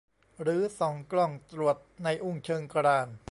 [0.41, 3.09] หรือส่องกล้องตรวจในอุ้งเชิงกราน